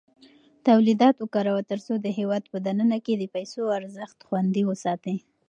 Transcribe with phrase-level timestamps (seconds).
[0.65, 5.15] تولیدات وکاروه ترڅو د هېواد په دننه کې د پیسو ارزښت خوندي وساتې.